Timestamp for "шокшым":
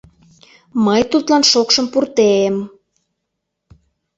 1.51-1.87